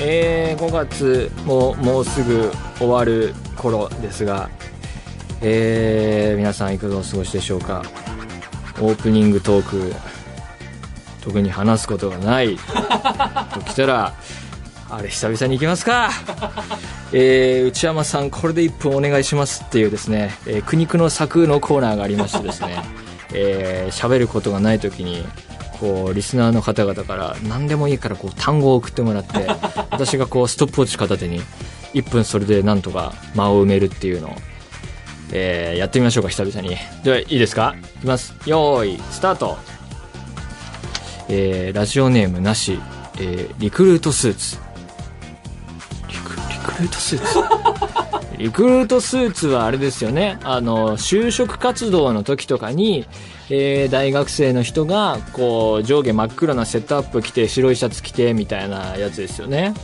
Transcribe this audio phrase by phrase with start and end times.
[0.00, 4.48] えー、5月ももうすぐ終わる頃ですが
[5.42, 7.82] えー、皆さんいかがお過ごしでしょうか？
[8.80, 9.94] オープニングトーク
[11.22, 12.56] 特に話すことがない。
[13.54, 14.14] ときたら
[14.90, 16.10] あれ久々に行きますか。
[17.12, 22.82] えー、内山さんこれで1分お願いしますっていうですね、えー苦肉の策のコーナーがありましてですね
[23.32, 25.26] えー喋ることがない時に
[25.80, 29.46] こうリスナーの方々から何でもいいからこう単語を送ってもらって
[29.90, 31.40] 私がこうストップウォッチ片手に
[31.94, 34.36] 1分それでなんとか間を埋めるっていうのを、
[35.32, 36.76] えーやってみましょうか久々に。
[37.02, 37.74] ではいいですか？
[37.96, 38.34] いきます。
[38.46, 39.56] よーいスタート。
[41.28, 42.78] えーラジオネームなし、
[43.18, 44.58] えーリクルートスーツ。
[46.08, 47.38] リクリクルートスーツ？
[48.38, 50.38] リクルートスーツはあれですよね。
[50.44, 53.06] あの、就職活動の時とかに、
[53.50, 59.74] えー大学生の人が、こう、上下真っ黒なセットアップ着て、白いシャツ着て、みたいなやつですよね。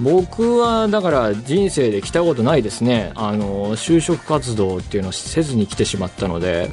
[0.00, 3.12] 僕は、だから、人生で着たことないですね。
[3.14, 6.70] あの、就職活動っていうのをせずに来てしまったので、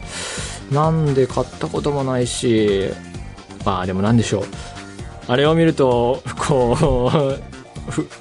[0.71, 2.89] なんで買ったこともないし、
[3.65, 4.43] まあ、でもなんでしょう。
[5.27, 7.56] あれを見ると、こう、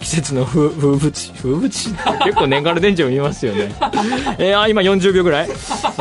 [0.01, 1.91] 季節の風物詩風物詩？
[2.25, 3.75] 結構年がら年中見ますよね。
[4.39, 5.49] えー、あ今40秒ぐらい。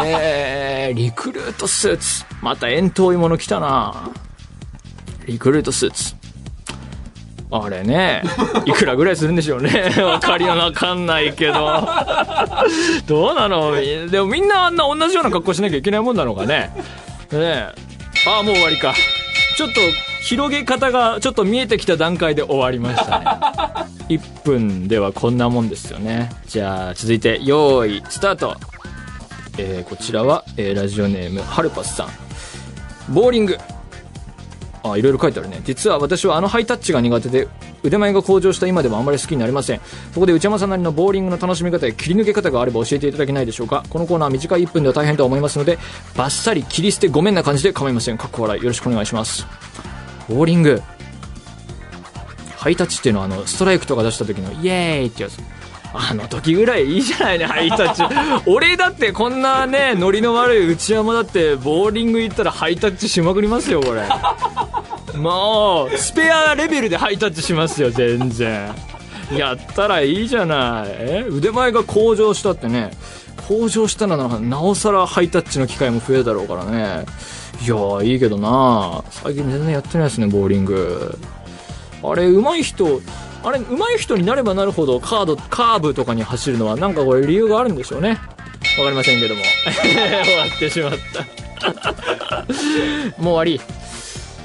[0.05, 2.25] えー、リクルートスーツ。
[2.41, 4.11] また遠遠いもの来たな。
[5.25, 6.15] リクルートスーツ。
[7.51, 8.23] あれね。
[8.65, 9.93] いくらぐらいするんでしょうね。
[10.03, 11.87] わかりはわかんないけど。
[13.07, 13.75] どうなの？
[14.09, 16.71] でもみんなあんな同じような格好しなきゃいけないもんなのかね。
[17.31, 17.67] ね
[18.27, 18.93] ああもう終わりか。
[19.57, 19.79] ちょっと
[20.25, 23.25] 広げ方がちょっと見えてきた段階で終わりましたね。
[24.17, 26.31] 1分ではこんなもんですよね。
[26.47, 28.55] じゃあ続いて用意スタート。
[29.59, 32.09] えーこちらは、えーラジオネームハルパスさん。
[33.13, 33.55] ボーリング。
[34.83, 35.61] あいろいろ書いてあるね。
[35.63, 37.47] 実は私はあのハイタッチが苦手で
[37.83, 39.81] 腕前が向上した今でもあまり好きになりません。
[40.15, 43.83] そこで内山さんなりのボーリングの楽しみ方や切り抜け方があれば教えていただけないでしょうか。
[43.91, 45.77] このコーナーは短い1分では大変とは思いますので
[46.15, 48.17] バッサリ切り捨てごめんな感じで構いません。
[48.17, 48.61] かっこ笑い。
[48.63, 49.45] よろしくお願いします
[50.29, 50.81] ボーリング。
[52.57, 55.37] ハイタッチっていうのはあのストライクとか出した時のイエーイってやつ。
[55.93, 58.03] あの時ぐらいいいじゃないねハイタッチ。
[58.49, 64.03] 俺だってこんなねノリの悪い内山だってボーリング行ったらハイタッチしまくりますよこれ。
[65.17, 68.73] もうスペアレベルでハイタッチしますよ全然。
[69.31, 70.89] やったらいいじゃない。
[70.89, 71.25] え？
[71.29, 72.91] 腕前が向上したってね
[73.47, 77.05] 向上したらななおさらハイタッチの機会も増えるだろうからね。
[77.61, 79.03] いやーいいけどな。
[79.11, 81.17] 最近全然やってないですねボーリング。
[82.03, 83.01] あれ上手い人
[83.43, 88.19] あれ上手い人になればなるほどカードカーブとかに走るのはなんかこれ理由があるんでしょうね。
[88.79, 89.41] わかりませんけども。
[90.25, 91.25] 終わってしまった。
[93.21, 93.61] もう終わり。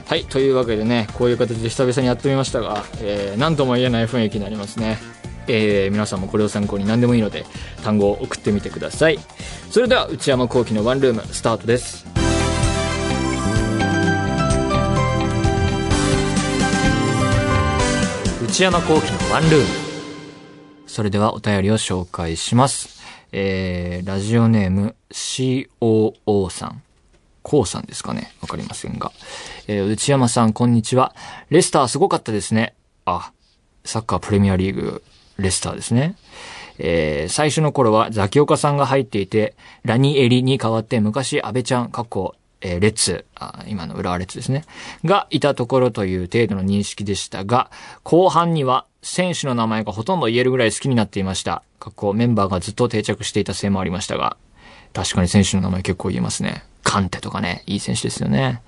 [0.06, 4.98] はいというわけでねこういう形で久々にやってみましたが、えー、何とも言えない雰囲気になりますね。
[5.46, 7.44] えー皆さんもこれを参考に何でもいいので
[7.82, 9.18] 単語を送ってみてください。
[9.70, 12.06] それでは内山聖輝のワンルームスタートです。
[18.42, 19.66] 内山聖輝のワンルーム。
[20.86, 23.00] それではお便りを紹介します。
[23.32, 26.82] えー、ラジオネーム COO さん。
[27.42, 28.32] こうさんですかね。
[28.42, 29.12] わかりませんが。
[29.68, 31.14] えー内山さん、こんにちは。
[31.48, 32.74] レスターすごかったですね。
[33.04, 33.32] あ、
[33.84, 35.02] サッカープレミアリーグ、
[35.40, 36.16] レスターですね。
[36.78, 44.64] えー最初の頃はザキオカさんが入っていて、ラニエリに代わって昔安倍ちゃん、過去、えーレッツ、あ今の浦和レッツですね。
[45.04, 47.70] がいたところという程度の認識でしたが、
[48.02, 51.62] 後半には選手の名前がほとんど言えるぐらい好きになっていました。
[51.78, 54.36] 過去メンバーがずっと定着していたせいもありましたが、
[54.92, 56.64] 確かに選手の名前結構言えますね。
[56.90, 58.62] カンテとかね、いい選手ですよね。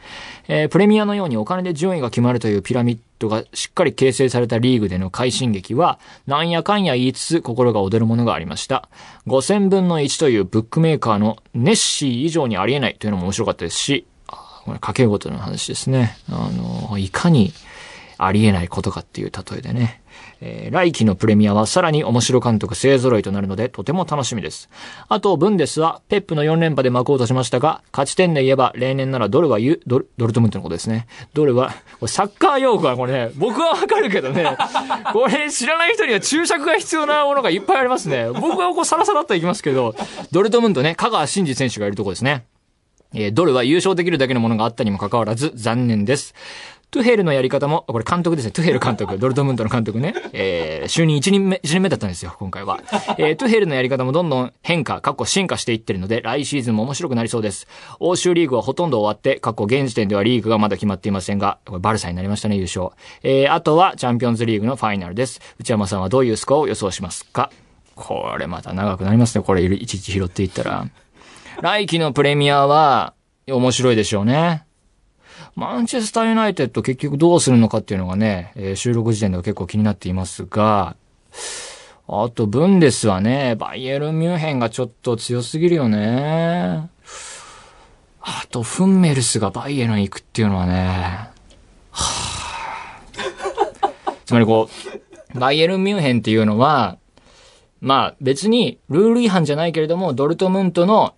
[0.47, 5.99] えープレミアのようにお金で順位が決まるというピラミッドがしっかり形成されたリーグでの快進撃は、
[6.29, 8.89] なんやかんや言いつつ心が躍るものがありました。
[9.27, 14.37] 5000分の1というブックメーカーのネッシー以上にありえないというのも面白かったですし、こ
[14.69, 16.17] れ掛け事の話ですね。
[16.31, 16.49] あ
[16.91, 17.53] の、いかに
[18.19, 20.01] ありえないことかっていう例えでね。
[20.45, 24.69] えー、来期のプレミアはさらに面白監督勢揃いとなるのでとても楽しみです。
[25.09, 31.07] あと、ブンデスはペップの4連覇で幕を落としましたが、勝ち点で言えば例年ならドルはユドル、ドルトムントのことですね。
[31.33, 34.57] ドルは、これサッカー用語はこれね、僕はわかるけどね、
[35.15, 38.29] これ知らない人には注釈が必要なものがいっぱいありますね。
[38.29, 39.95] 僕はこうサラサラっといきますけど、
[40.33, 42.47] ドルトムントね、香川真司選手がいるとこですね。
[43.15, 46.35] えー、ドルは優勝できるだけのものがあったにもかかわらず残念です。
[46.93, 48.51] トゥヘルのやり方も、これ監督ですね。
[48.51, 50.13] トゥヘル監督、ドルトムントの監督ね。
[50.35, 52.81] えー、就任1人目、1年目だったんですよ、今回は。
[53.17, 57.67] えー、トゥヘルのやり方もどんどん変化、過去進化していってるので、来シーズンも面白くなりそうです。
[57.99, 62.91] 欧州リーグはほとんど終わって、過去現時点ではリーグがまだ決まっていませんが、これバルサになりましたね、優勝。
[63.23, 65.41] えー、あとはチャンピオンズリーグのファイナルです。
[65.59, 67.51] 内山さんはどういうスコアを予想しますか？
[67.95, 70.87] これまた長くなりますね、これいちいち拾っていったら。
[71.63, 73.15] 来季のプレミアは、
[73.49, 74.67] 面白いでしょうね。
[75.55, 80.97] マンチェスターユナイテッド結局どうするのかっていうのがね、えー、収録時点では結構気になっていますが、
[82.09, 86.91] あと、ブンデスはね、バイエルンミュンヘンがちょっと強すぎるよね。
[88.21, 91.31] あと、フンメルスがバイエルン行くっていうのはね、
[91.91, 93.93] はぁ
[94.25, 94.69] つまりこ
[95.35, 96.99] う、バイエルンミュンヘンっていうのは、
[97.81, 101.15] まあ別にルール違反じゃないけれども、ドルトムントの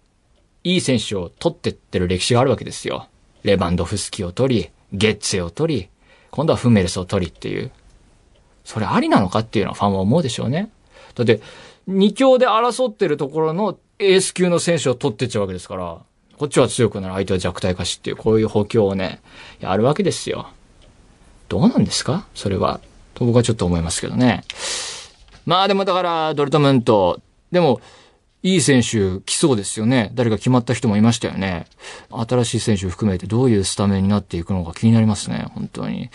[0.65, 3.09] いい選手を取ってってる歴史があるわけですよ。
[3.45, 5.89] レバンドフスキを取り、ゲッツェを取り、
[6.31, 7.71] 今度はフメルスを取りっていう。
[8.65, 10.71] それありなのかっていうのはファンは思うでしょうね。
[11.15, 11.41] だって、
[11.87, 15.99] 二強で争ってるところのエース級の選手を取ってっちゃうわけですから、
[16.39, 19.21] こっちは強くなる相手は弱体化しっていう、こういう補強をね、
[19.61, 20.49] やるわけですよ。
[21.49, 22.27] どうなんですか？
[22.35, 22.81] それは。
[23.13, 24.43] と僕はちょっと思いますけどね。
[25.45, 27.21] まあでもだから、ドルトムント、
[27.53, 27.81] でも、
[28.45, 30.11] いい選手来そうですよね。
[30.13, 31.65] 誰か決まった人もいましたよね。
[32.11, 35.47] 新しい選手を含めてどういうスタメンになっていくのか気になりますね。
[35.55, 36.11] 本当に。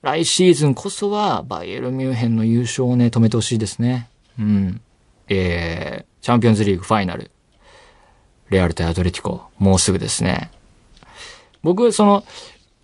[0.00, 4.08] 来シーズンこそはバイエルミュンヘンの優勝をね、止めてほしいですね。
[4.38, 4.80] うん。
[5.28, 7.30] えー、チャンピオンズリーグファイナル。
[8.48, 9.42] レアル対アトレティコ。
[9.58, 10.50] もうすぐですね。
[11.62, 12.24] 僕、その、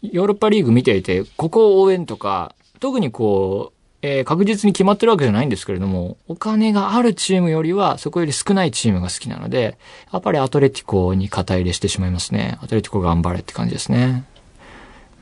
[0.03, 9.79] ヨーロッパリーグ見ていて、ここを応援とか、特にこう、えー、確実に決まってるわけじゃないんですけれども、お金があるチームよりは、そこより少ないチームが好きなので、
[10.13, 12.59] やっぱりアトレティコに肩入れしてしまいますね。
[12.63, 14.25] アトレティコ頑張れって感じですね。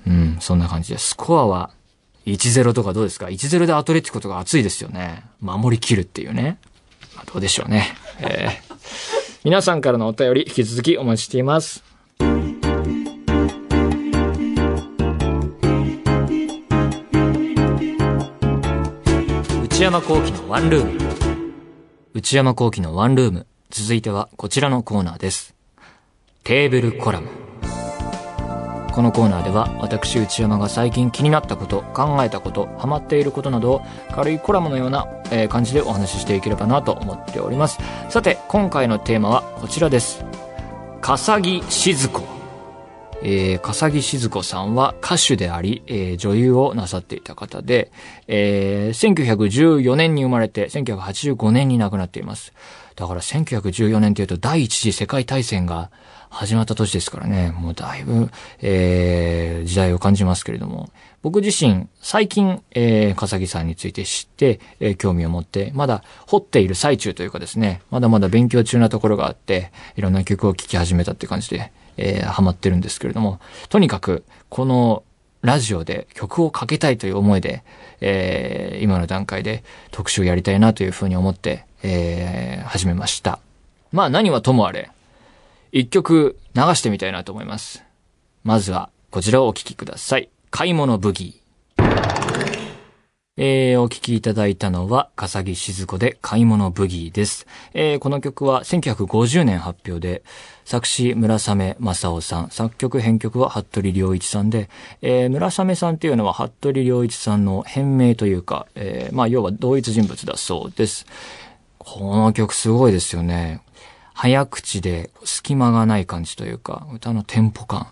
[0.07, 1.09] うん、そんな感じです。
[1.09, 1.71] スコアは
[2.27, 5.25] 1-0とかどうですか ?1-0 でアトレティコとか熱いですよね。
[5.41, 6.59] 守り切るっていうね。
[7.33, 7.89] どうでしょうね。
[8.21, 11.88] えー、皆さんからのお便り引き続きお待ちしています。
[19.79, 20.99] 内山幸喜のワンルーム。
[22.13, 23.47] 内山幸喜のワンルーム。
[23.71, 25.55] 続いてはこちらのコーナーです。
[26.43, 27.29] テーブルコラム。
[28.91, 37.79] このコーナーでは私内山が最近気になったこと、考えたこと、ハマっていることなどを軽いコラムのような、え感じでお話ししていければなと思っております。
[38.09, 40.25] さて、今回のテーマはこちらです。
[41.01, 42.38] 笠木静子。
[43.23, 47.91] えー、笠木静子さんは歌手であり、えー、女優をなさっていた方で、
[48.29, 52.53] えー、1914年に生まれて、1985年に亡くなっています。
[52.95, 55.91] だから1914年というと第一次世界大戦が
[56.31, 58.31] 始まった年ですからね、もうだいぶ、
[58.61, 60.91] えー、時代を感じますけれども、
[61.23, 75.03] 僕自身、最近、えー、笠木さんについて知って、えー、興味を持って、まだ掘っている最中というかですね、まだまだ勉強中なところがあって、いろんな曲を聴き始めたって感じで、えー、ハマってるんですけれども、とにかく、この
[75.43, 77.63] ラジオで曲をかけたいという思いで、
[78.01, 83.39] えー、今の段階で特集をやりたいなというふうに思って、えー、始めました。
[83.93, 84.91] まあ何はともあれ、
[85.73, 87.85] 一曲流してみたいなと思います。
[88.45, 90.29] まずは、こちらをお聴きください。
[90.51, 91.48] 買い物ブギー。
[93.41, 97.47] えー、お聴きいただいたのは、笠木静子で買い物ブギーです。
[97.73, 100.25] えー、この曲は1950年発表で、
[100.65, 104.69] 作詞村雨正夫さん、作曲編曲は服部良一さんで、
[105.03, 111.07] えー、村雨さんっていうのは服部良一さんの変名というか、えー、まあ要は同一人物だそうです。
[111.79, 113.63] この曲すごいですよね。
[114.15, 117.87] 早口で隙間がない感じというか、歌のテンポ感。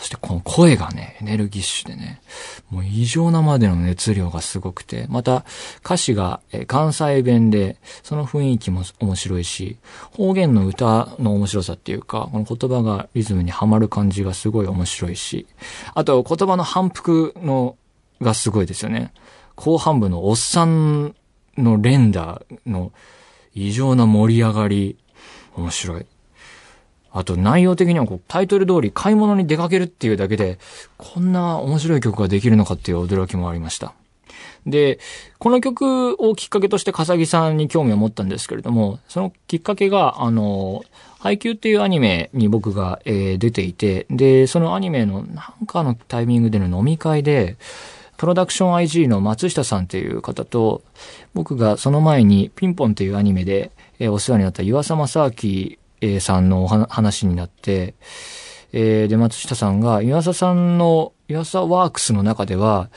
[0.00, 2.22] そしてこの声がね、エネルギッシュでね、
[2.70, 5.44] もう異常なまでの熱量がすごくて、また
[5.84, 9.76] 歌詞が関西弁で、その雰囲気も面白いし、
[10.16, 15.46] 方言の歌の面白さっていうか、この言葉がリズムにはまる感じがすごい面白いし、
[15.92, 17.76] あと言葉の反復の
[18.22, 19.12] がすごいですよね。
[19.54, 21.14] 後半部のおっさん
[21.58, 22.92] の連打の
[23.54, 24.96] 異常な盛り上がり、
[25.56, 26.06] 面白い。
[27.12, 30.58] あと内容的にはこうタイトル通り買い物に出かけるっていうだけで、
[30.96, 33.94] こんな面白い曲ができるのかっていう驚きもありました。
[34.66, 34.98] で、
[35.38, 40.82] この曲をきっかけとして笠木さんに興味を持ったんですけれども、そのきっかけが、あの、
[41.18, 47.56] 配給っていうアニメに僕が、えー、出ていて、で、そのアニメのなんかのタイミングでの飲み会で、
[48.16, 50.82] プロダクション IG の松下さんっていう方と、
[51.32, 57.94] 僕がその前にピンポンっていうアニメで、えー、お世話になった岩佐正明、えー、さんの話になって、
[58.72, 62.90] えー、で、松下さんが、岩佐さんの、岩佐ワークスの中では、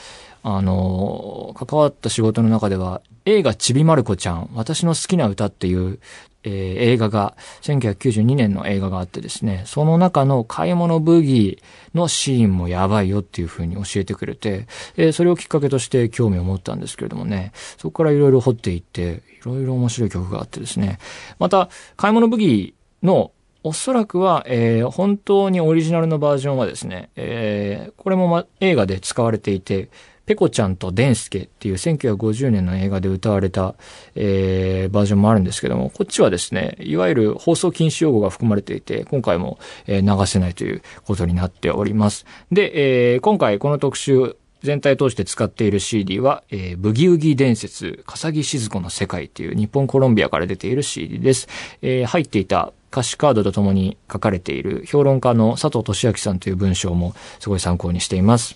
[0.44, 6.00] あの、関わった仕事の中では、映画ちびまる子ちゃん、私の好きな歌っていう、
[6.44, 14.68] えー、映画が、1992年の映画があってですね、その中の買い物ブギーのシーンもやばいよっていう風に教えてくれて、
[14.98, 21.00] えー、それをきっかけとして興味を持ったんですけれどもね、そこからいろいろ掘っていって、いろいろ面白い曲があってですね、
[21.40, 23.32] また、買い物ブギーの
[23.64, 29.90] おそらくは、えー、本当にオリジナルのバージョンはですね、えー、これも、ま、映画で使われていて、
[30.26, 33.76] ペコちゃんとデンスケっていう1950年の映画で歌われた、
[34.16, 42.26] えー、バージョンもあるんですけども、こっちはですね、いわゆる放送禁止用語が含まれていて、今回も、えー、流せないということになっております。
[42.52, 51.50] で、えー、今回この特集、全体通して使っている CD は、えー、ブギウギ伝説、笠木静子の世界っていう日本コロンビアから出ている CD です。
[51.82, 58.56] えー、入っていた歌詞カードとともに書かれている評論家の佐藤俊明さんという文章もすごい参考にしています。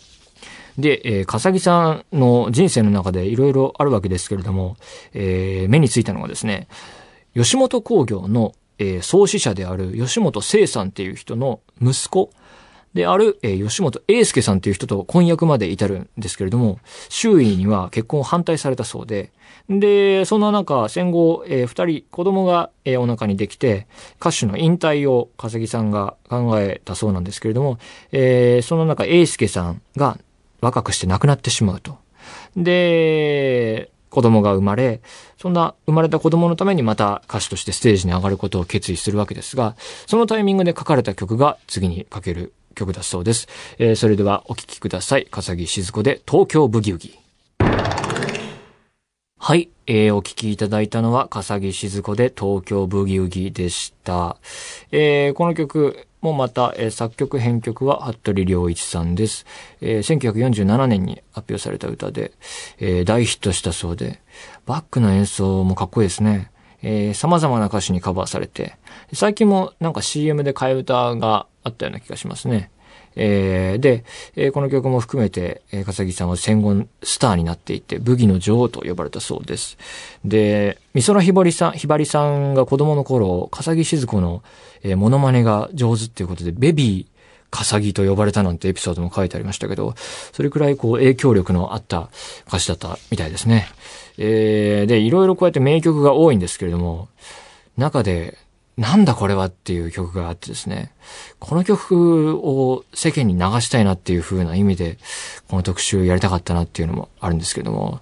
[0.77, 4.77] で、えー、笠木さんの人生の中でいろいろあるわけですけれども、
[5.15, 6.67] えー、目についたのがですね、
[7.33, 12.29] 吉本工業の、えー、創始者である吉本聖さんっていう人の息子
[12.97, 19.31] である、えー、吉本英介さんっていう人と婚約まで至るんですけれども、周囲には結婚を反対されたそうで、
[19.69, 23.87] で、そんな中、戦後、えー、人、子供が、えー、お腹にできて、
[24.19, 27.77] 歌手の引退を笠木さんが考えたそうなんですけれども、
[28.11, 30.17] えー、その中、英介さんが
[30.61, 31.97] 若くして亡くなってしまうと。
[32.55, 35.01] で、子供が生まれ、
[35.37, 39.75] そんな生まれた子供のためにまた歌手としてステージに上がることを決意するわけですが、
[40.07, 43.47] そのタイミングで書かれた曲が次に書ける曲だそうです。
[43.77, 45.27] えー、それではお聴きください。
[45.29, 47.19] 笠木静子で東京ブギウギ。
[49.39, 54.37] はい、えー、お聴きいただいたのは笠木静子で東京ブギウギでした。
[54.91, 59.45] えー、この曲、もまた、えー、作曲編曲は服部良一さんです。
[59.81, 62.31] えー、1947年に発表された歌で、
[62.79, 64.19] えー、大ヒットしたそうで、
[64.65, 66.51] バックの演奏もかっこいいですね。
[66.81, 68.77] えー、様々な歌詞にカバーされて、
[69.13, 72.71] 最近もなんか CM で替え歌があったような気がしますね。
[73.19, 74.05] えー、で、
[74.35, 79.77] えー、この曲も含めて、えー、笠木さんは戦後スターになっていて、武器の女王と呼ばれたそうです。
[80.23, 84.43] で、美空ひばりさん、ひばりさんが子供の頃、笠木静子の、
[84.83, 87.16] えー、モノマネが上手っていうことで、ベビー、
[87.49, 89.95] 笠木と呼ばれたなんてエピソードも書いてありましたけど、
[90.33, 92.09] それくらいこう影響力のあった
[92.47, 93.67] 歌詞だったみたいですね。
[94.17, 97.07] えー、で、いろいろこうやって名曲が多いんですけれども、
[97.77, 98.37] 中で
[98.77, 100.91] なんだこれはっていう曲があってですね、
[101.39, 104.99] この曲を世間に流したいなっていう風な意味で、
[105.49, 108.01] この特集やりたかったなっていうのもあるんですけども、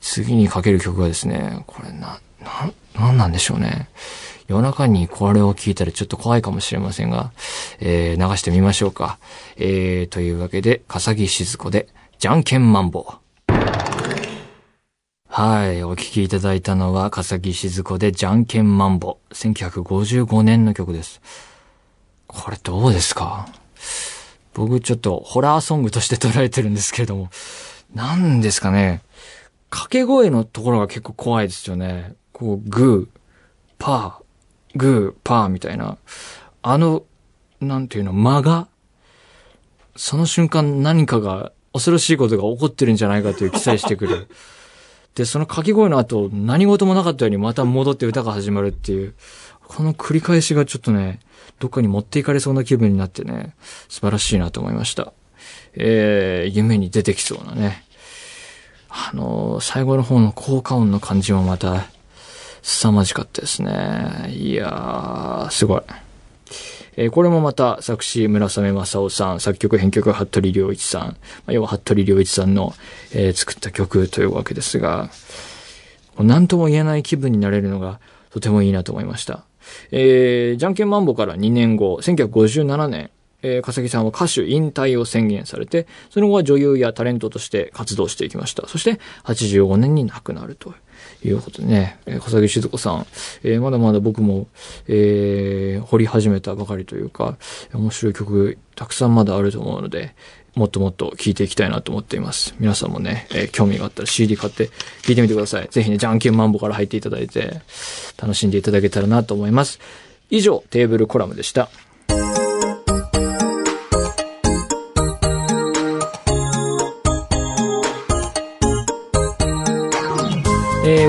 [0.00, 3.90] 次にかける曲がですね、これな、な、なんなんでしょうね。
[4.48, 7.32] 夜中にこれを聞いたらちょっと怖いかもしれませんが、
[7.80, 9.18] えー、流してみましょうか。
[9.56, 11.88] えー、というわけで、笠木静子で、
[12.18, 13.52] じゃんけんマンボウ。
[15.28, 15.82] はい。
[15.82, 19.18] お聴きいただいたのは、笠木静子で、じゃんけんマンボ。
[19.32, 21.20] 1955年の曲です。
[22.26, 23.46] これどうですか？
[24.54, 27.28] 僕ちょっとホラーソングとして捉えてるんですけれども、
[27.94, 29.02] 何ですかね？
[29.68, 32.14] 掛け声のところが結構怖いですよね。
[32.32, 33.18] こう、グー、
[33.78, 34.25] パー、
[34.76, 35.98] グー、パーみたいな。
[36.62, 37.04] あの、
[37.60, 38.68] なんていうの、間が、
[39.96, 44.28] その瞬間何かが、恐ろしいことが起こってるんじゃないかという記載してくる。
[45.14, 49.14] で、その掛け声の後、何事もなかったようにまた戻って歌が始まるっていう、
[49.66, 51.20] この繰り返しがちょっとね、
[51.58, 53.54] どっかに持っていかれそうな気分になってね、
[53.88, 55.12] 素晴らしいなと思いました。
[55.74, 57.84] えー、夢に出てきそうなね。
[58.88, 61.86] あのー、最後の方の効果音の感じもまた、
[62.66, 64.28] 凄まじかったですね。
[64.34, 65.82] いやー、すごい。
[66.96, 71.14] えー、これもまた作詞村雨正夫さん、作曲編曲服部良一さん、ま
[71.46, 72.74] あ、要は服部良一さんの、
[73.14, 75.10] えー、作った曲というわけですが、
[76.18, 79.44] 何とも言えない気分になれるのがとてもいいなと思いました。
[79.92, 83.10] えー、じゃんけんマンボから2年後、1957年、
[83.42, 88.66] えー、笠木さんは歌手引退を宣言されて、その後は女優やタレントとして活動していきました。
[88.68, 90.74] そして、85年に亡くなると。
[91.24, 93.06] いうことでね、えー、笠木静子さん、
[93.42, 94.48] えー、まだまだ僕も、
[94.88, 97.36] えー、掘り始めたばかりというか、
[97.72, 100.14] 面白い曲たくさんまだあると思うので、
[100.54, 102.54] もっともっと聴いていきたいなと思っています。
[102.58, 104.68] 皆さんもね、えー、興味があったら CD 買って
[105.02, 105.68] 聴いてみてください。
[105.70, 107.60] ぜひね、じゃんけんマンボから入っていただいて、
[108.16, 109.80] 楽しんでいただけたらなと思います。
[110.30, 111.68] 以上、テーブルコラムでした。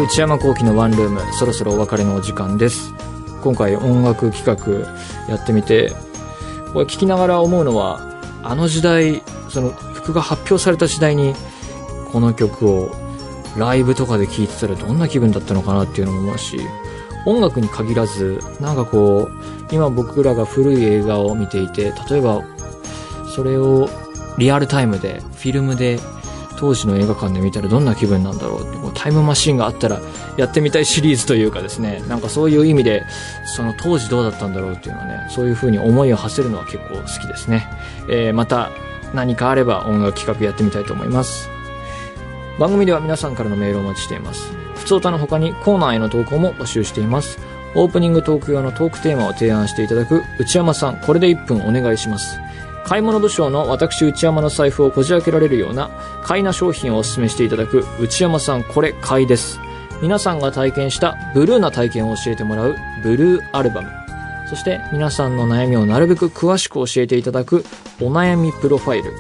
[0.08, 2.94] 内山幸輝のワンルーム、そろそろお別れのお時間です。
[3.44, 4.90] 今回音楽企画
[5.28, 5.92] やってみて、
[6.72, 8.00] これ聞きながら思うのは、
[8.42, 11.36] あの時代、その曲が発表された時代に、
[12.14, 12.90] この曲を
[13.58, 16.58] ライブとかで聴いてたらどんな気分だったのかなっていうのも思うし、
[17.26, 22.46] 音楽に限らず、なんかこう、今僕らが古い映画を見ていて、例えば、
[23.36, 23.90] それを
[24.38, 26.00] リアルタイムで、フィルムで
[26.58, 30.02] 当時の映画館で見たらどんな気分なんだろうってこうタイムマシンがあったら
[30.38, 33.06] やってみたいシリーズというかですねなんかそういう意味で
[33.46, 37.68] その当時どうだったんだろうっていうのはねそういう風に思いを馳せるのは結構好きですね、
[38.10, 38.72] えー、また
[39.14, 41.50] 何かあれば音楽企画やってみたいと思います。
[42.60, 44.52] 番組では皆さんからのメールをお待ちしています。
[44.76, 47.40] 普通歌の他にコーナーへの投稿も募集しています。
[47.76, 52.40] オープニングトーク用のトークテーマを提案していただく内山さんこれで1分お願いします。
[52.88, 55.90] 買い物武将の私内山の財布をこじ開けられるような
[56.24, 59.60] 買いな商品をお勧めしていただく内山さんこれ買いです。
[60.02, 63.90] 皆さんが体験したブルーな体験を教えてもらうブルーアルバム。
[64.50, 67.66] そして皆さんの悩みをなるべく詳しく教えていただく
[68.00, 69.12] お悩みプロファイル。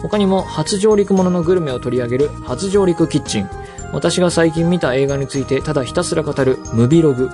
[0.00, 3.48] 他にも初上陸もののグルメを取り上げる初上陸キッチン。
[3.92, 7.30] 私が最近見た映画についてただひたすら語るムビログ。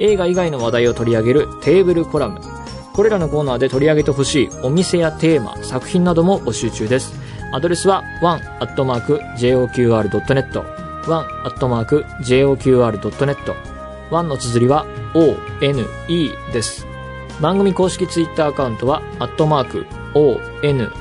[0.00, 2.40] 映画以外の話題を取り上げるテーブルコラム。
[2.92, 7.14] これらのコーナーで取り上げてほしいお店やテーマ、作品なども募集中です。
[7.52, 9.40] アドレスは one.joqr.net
[11.08, 12.10] one.joqr.net
[14.10, 15.86] one の綴りは one
[16.52, 16.86] です。
[17.40, 20.92] 番組公式ツイッターアカウントは、アットマーク、one,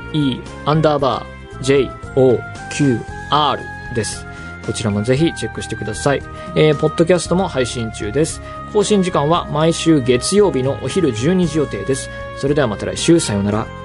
[0.66, 3.60] アンダーバー、joqr
[3.94, 4.26] です。
[4.66, 6.22] こちらもぜひチェックしてください。
[6.56, 8.42] えー、ポッドキャストも配信中です。
[8.72, 12.10] 更新時間は毎週月曜日のお昼12時予定です。
[12.38, 13.79] それではまた来週さようなら。